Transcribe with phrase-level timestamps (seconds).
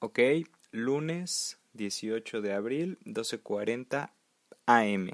[0.00, 0.20] Ok,
[0.70, 4.12] lunes 18 de abril, 12.40
[4.66, 5.10] AM.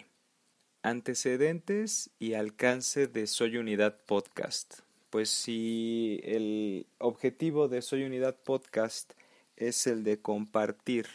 [0.83, 4.81] Antecedentes y alcance de Soy Unidad Podcast.
[5.09, 9.15] Pues si el objetivo de Soy Unidad Podcast
[9.57, 11.07] es el de compartir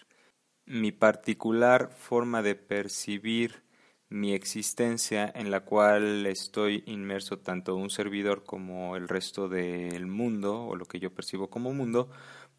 [0.65, 3.61] mi particular forma de percibir
[4.09, 10.65] mi existencia en la cual estoy inmerso tanto un servidor como el resto del mundo
[10.65, 12.09] o lo que yo percibo como mundo,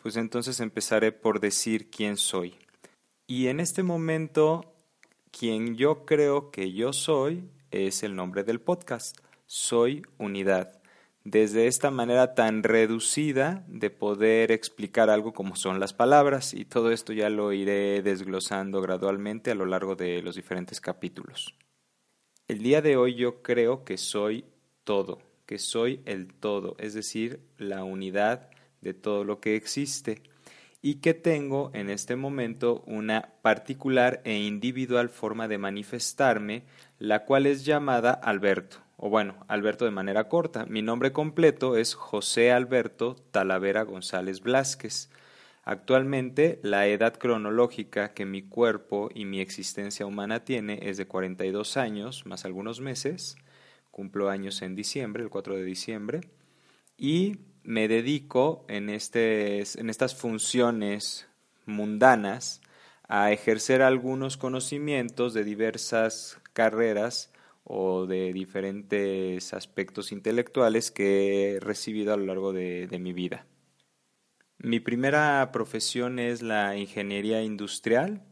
[0.02, 2.54] pues entonces empezaré por decir quién soy.
[3.26, 4.74] Y en este momento,
[5.30, 9.18] quien yo creo que yo soy es el nombre del podcast.
[9.46, 10.80] Soy unidad.
[11.22, 16.90] Desde esta manera tan reducida de poder explicar algo como son las palabras y todo
[16.90, 21.54] esto ya lo iré desglosando gradualmente a lo largo de los diferentes capítulos.
[22.48, 24.46] El día de hoy yo creo que soy
[24.82, 30.22] todo, que soy el todo, es decir, la unidad de todo lo que existe
[30.82, 36.62] y que tengo en este momento una particular e individual forma de manifestarme,
[36.98, 40.64] la cual es llamada Alberto, o bueno, Alberto de manera corta.
[40.66, 45.10] Mi nombre completo es José Alberto Talavera González Blasquez.
[45.64, 51.76] Actualmente la edad cronológica que mi cuerpo y mi existencia humana tiene es de 42
[51.76, 53.36] años más algunos meses.
[53.90, 56.20] Cumplo años en diciembre, el 4 de diciembre.
[56.96, 61.28] Y me dedico en, en estas funciones
[61.66, 62.60] mundanas
[63.08, 67.32] a ejercer algunos conocimientos de diversas carreras
[67.64, 73.46] o de diferentes aspectos intelectuales que he recibido a lo largo de, de mi vida.
[74.58, 78.22] Mi primera profesión es la ingeniería industrial,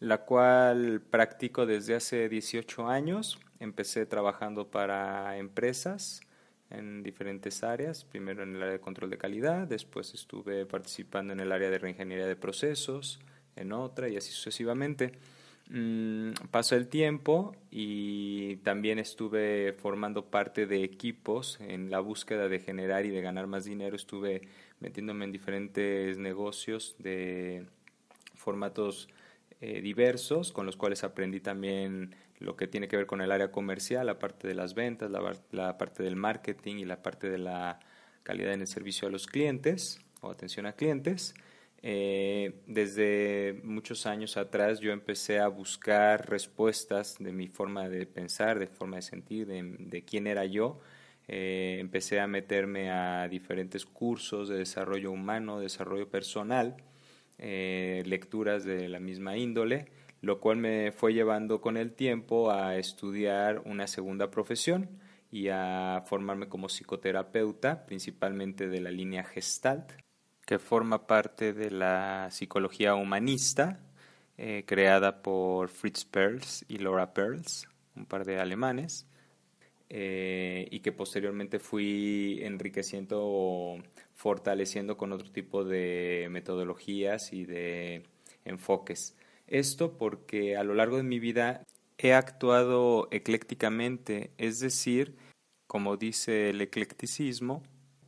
[0.00, 3.38] la cual practico desde hace 18 años.
[3.58, 6.22] Empecé trabajando para empresas
[6.70, 11.40] en diferentes áreas, primero en el área de control de calidad, después estuve participando en
[11.40, 13.20] el área de reingeniería de procesos,
[13.56, 15.12] en otra y así sucesivamente.
[15.72, 22.58] Mm, pasó el tiempo y también estuve formando parte de equipos en la búsqueda de
[22.58, 23.94] generar y de ganar más dinero.
[23.94, 24.42] Estuve
[24.80, 27.66] metiéndome en diferentes negocios de
[28.34, 29.08] formatos
[29.62, 33.50] eh, diversos, con los cuales aprendí también lo que tiene que ver con el área
[33.50, 35.10] comercial, la parte de las ventas,
[35.50, 37.78] la, parte del marketing y la parte de la
[38.22, 41.34] calidad en el servicio a los clientes o atención a clientes.
[41.82, 48.58] Eh, desde muchos años atrás yo empecé a buscar respuestas de mi forma de pensar,
[48.58, 50.80] de forma de sentir, de, quién era yo.
[51.28, 56.76] Eh, empecé a meterme a diferentes cursos de desarrollo humano, desarrollo personal,
[57.40, 59.88] eh, lecturas de la misma índole
[60.22, 64.88] lo cual me fue llevando con el tiempo a estudiar una segunda profesión
[65.30, 69.92] y a formarme como psicoterapeuta, principalmente de la línea Gestalt,
[70.44, 73.80] que forma parte de la psicología humanista,
[74.36, 79.06] eh, creada por Fritz Perls y Laura Perls, un par de alemanes,
[79.88, 83.76] eh, y que posteriormente fui enriqueciendo
[84.20, 88.02] fortaleciendo con otro tipo de metodologías y de
[88.44, 89.16] enfoques.
[89.46, 91.64] Esto porque a lo largo de mi vida
[91.96, 95.16] he actuado eclécticamente, es decir,
[95.66, 97.62] como dice el eclecticismo,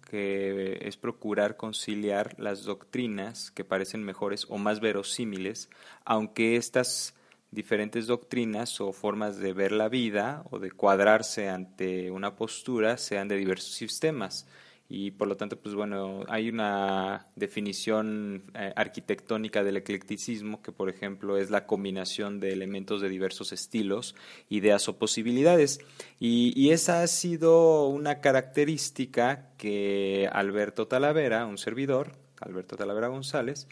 [0.07, 5.71] que es procurar conciliar las doctrinas que parecen mejores o más verosímiles,
[6.05, 7.15] aunque estas
[7.51, 13.29] diferentes doctrinas o formas de ver la vida o de cuadrarse ante una postura sean
[13.29, 14.47] de diversos sistemas
[14.89, 20.91] y por lo tanto, pues bueno, hay una definición eh, arquitectónica del eclecticismo que, por
[20.91, 24.15] ejemplo, es la combinación de elementos de diversos estilos,
[24.51, 25.81] ideas o posibilidades.
[26.21, 33.69] Y, esa ha sido una característica que Alberto Talavera, un servidor, Alberto Talavera González,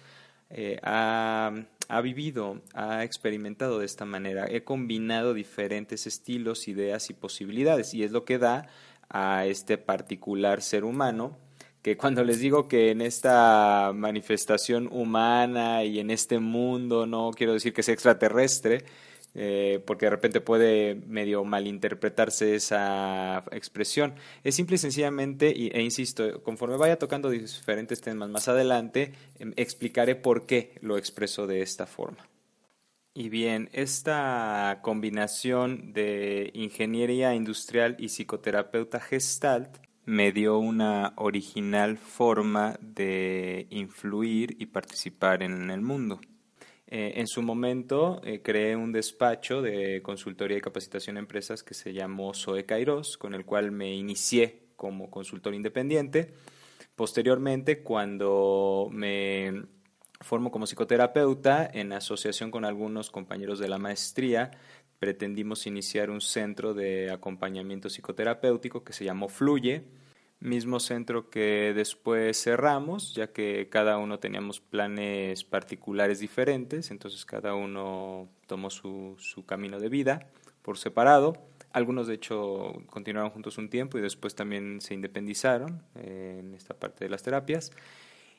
[0.48, 1.52] eh, ha,
[1.88, 4.46] ha vivido, ha experimentado de esta manera.
[4.48, 8.68] He combinado diferentes estilos, ideas y posibilidades y es lo que da
[9.10, 11.36] a este particular ser humano,
[11.82, 17.54] que cuando les digo que en esta manifestación humana y en este mundo, no quiero
[17.54, 18.84] decir que sea extraterrestre,
[19.34, 24.14] eh, porque de repente puede medio malinterpretarse esa expresión.
[24.42, 30.16] Es simple y sencillamente, e insisto, conforme vaya tocando diferentes temas más adelante, em, explicaré
[30.16, 32.29] por qué lo expreso de esta forma.
[33.12, 42.78] Y bien, esta combinación de ingeniería industrial y psicoterapeuta gestalt me dio una original forma
[42.80, 46.20] de influir y participar en el mundo.
[46.86, 51.74] Eh, en su momento eh, creé un despacho de consultoría y capacitación a empresas que
[51.74, 56.32] se llamó Zoe Kairos, con el cual me inicié como consultor independiente.
[56.94, 59.64] Posteriormente, cuando me
[60.20, 64.50] formo como psicoterapeuta en asociación con algunos compañeros de la maestría.
[64.98, 69.84] Pretendimos iniciar un centro de acompañamiento psicoterapéutico que se llamó Fluye,
[70.40, 77.54] mismo centro que después cerramos, ya que cada uno teníamos planes particulares diferentes, entonces cada
[77.54, 80.28] uno tomó su, su camino de vida
[80.62, 81.34] por separado.
[81.72, 86.74] Algunos, de hecho, continuaron juntos un tiempo y después también se independizaron eh, en esta
[86.74, 87.70] parte de las terapias.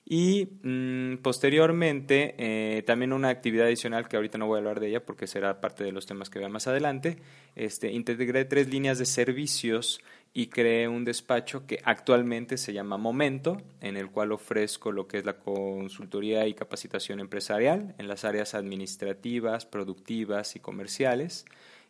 [0.05, 4.89] Y mm, posteriormente, eh, también una actividad adicional que ahorita no voy a hablar de
[4.89, 7.17] ella porque será parte de los temas que vean más adelante,
[7.55, 10.01] este, integré tres líneas de servicios
[10.33, 15.19] y creé un despacho que actualmente se llama Momento, en el cual ofrezco lo que
[15.19, 21.45] es la consultoría y capacitación empresarial en las áreas administrativas, productivas y comerciales.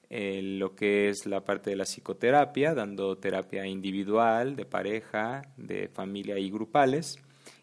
[0.09, 5.87] Eh, lo que es la parte de la psicoterapia, dando terapia individual, de pareja, de
[5.87, 7.17] familia y grupales,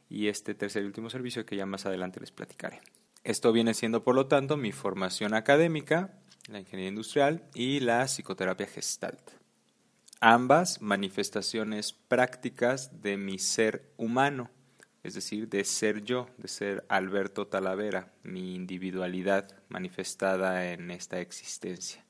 [0.08, 2.80] y este tercer y último servicio que ya más adelante les platicaré.
[3.24, 6.18] Esto viene siendo, por lo tanto, mi formación académica,
[6.48, 9.20] la ingeniería industrial y la psicoterapia gestalt.
[10.20, 14.50] Ambas manifestaciones prácticas de mi ser humano,
[15.04, 22.04] es decir, de ser yo, de ser Alberto Talavera, mi individualidad manifestada en esta existencia.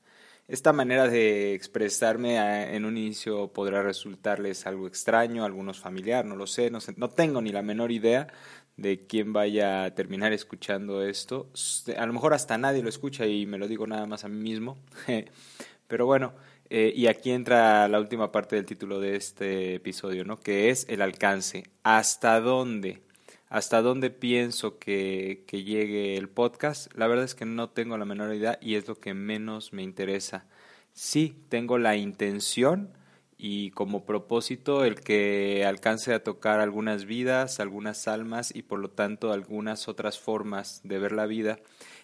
[0.49, 6.35] Esta manera de expresarme eh, en un inicio podrá resultarles algo extraño, algunos familiar, no
[6.35, 8.27] lo sé, no sé, no tengo ni la menor idea
[8.75, 11.51] de quién vaya a terminar escuchando esto.
[11.95, 14.41] A lo mejor hasta nadie lo escucha y me lo digo nada más a mí
[14.41, 14.79] mismo.
[15.87, 16.33] Pero bueno,
[16.71, 20.39] eh, y aquí entra la última parte del título de este episodio, ¿no?
[20.39, 21.65] Que es el alcance.
[21.83, 23.03] ¿Hasta dónde?
[23.49, 28.33] Hasta dónde pienso que, llegue el podcast, la verdad es que no tengo la menor
[28.33, 30.45] idea y es lo que menos me interesa.
[30.93, 32.93] Sí, tengo la intención
[33.37, 38.91] y como propósito el que alcance a tocar algunas vidas, algunas almas y por lo
[38.91, 41.59] tanto algunas otras formas de ver la vida.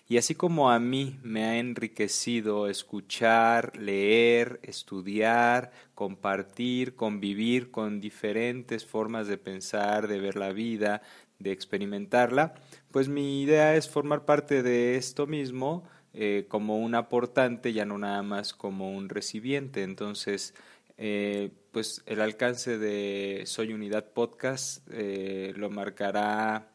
[0.07, 8.85] Y así como a mí me ha enriquecido escuchar, leer, estudiar, compartir, convivir con diferentes
[8.85, 11.01] formas de pensar, de ver la vida,
[11.39, 12.55] de experimentarla,
[12.91, 15.83] pues mi idea es formar parte de esto mismo
[16.13, 19.83] eh, como un aportante, ya no nada más como un recipiente.
[19.83, 20.53] Entonces,
[20.97, 26.71] eh, pues el alcance de Soy Unidad Podcast eh, lo marcará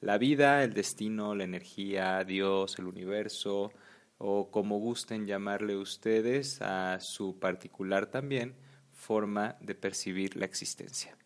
[0.00, 3.72] la vida, el destino, la energía, Dios, el universo,
[4.18, 8.54] o como gusten llamarle ustedes a su particular también
[8.92, 11.16] forma de percibir la existencia.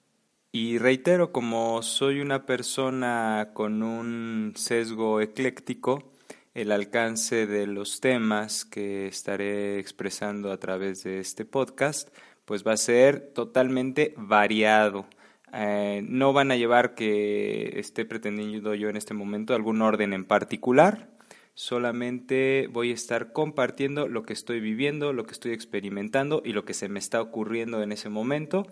[0.57, 6.13] Y reitero, como soy una persona con un sesgo ecléctico,
[6.55, 12.71] el alcance de los temas que estaré expresando a través de este podcast, pues va
[12.71, 15.07] a ser totalmente variado.
[15.53, 20.25] Eh, no van a llevar que esté pretendiendo yo en este momento algún orden en
[20.25, 21.11] particular,
[21.55, 26.65] solamente voy a estar compartiendo lo que estoy viviendo, lo que estoy experimentando y lo
[26.65, 28.69] que se me está ocurriendo en ese momento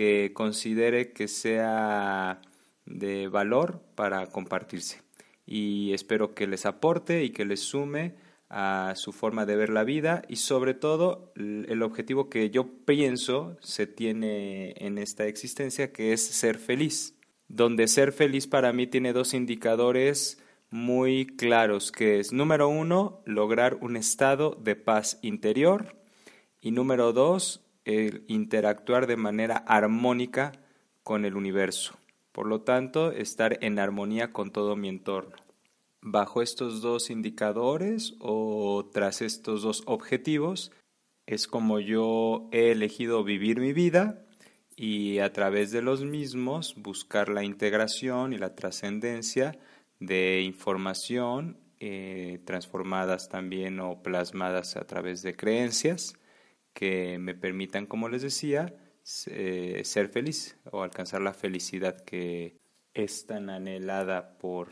[0.00, 2.40] que considere que sea
[2.86, 5.02] de valor para compartirse.
[5.44, 8.14] Y espero que les aporte y que les sume
[8.48, 13.58] a su forma de ver la vida y sobre todo el objetivo que yo pienso
[13.60, 17.14] se tiene en esta existencia que es ser feliz.
[17.48, 23.76] Donde ser feliz para mí tiene dos indicadores muy claros que es número uno lograr
[23.82, 25.94] un estado de paz interior
[26.58, 27.66] y número dos
[28.28, 30.52] interactuar de manera armónica
[31.02, 31.96] con el universo.
[32.32, 35.36] Por lo tanto, estar en armonía con todo mi entorno.
[36.00, 40.72] Bajo estos dos indicadores o tras estos dos objetivos
[41.26, 44.24] es como yo he elegido vivir mi vida
[44.76, 49.58] y a través de los mismos buscar la integración y la trascendencia
[49.98, 56.14] de información eh, transformadas también o plasmadas a través de creencias
[56.80, 58.74] que me permitan, como les decía,
[59.26, 62.56] eh, ser feliz o alcanzar la felicidad que
[62.94, 64.68] es tan anhelada por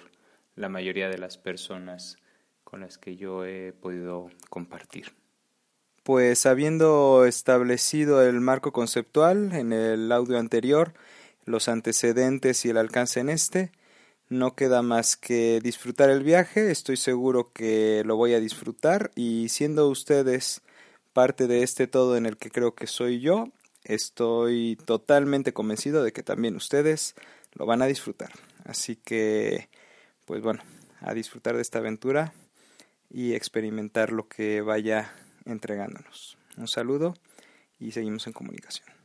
[0.57, 2.17] la mayoría de las personas
[2.65, 5.13] con las que yo he podido compartir.
[6.03, 10.95] Pues habiendo establecido el marco conceptual en el audio anterior,
[11.45, 13.71] los antecedentes y el alcance en este,
[14.31, 19.51] no queda más que disfrutar el viaje, estoy seguro que lo voy a disfrutar y
[19.51, 20.63] siendo ustedes
[21.19, 23.49] parte de este todo en el que creo que soy yo,
[23.83, 27.17] estoy totalmente convencido de que también ustedes
[27.55, 28.31] lo van a disfrutar.
[28.65, 29.69] Así que,
[30.27, 30.63] pues bueno,
[31.01, 32.33] a disfrutar de esta aventura
[33.11, 35.13] y experimentar lo que vaya
[35.45, 36.39] entregándonos.
[36.57, 37.15] Un saludo
[37.81, 38.98] y seguimos en comunicación.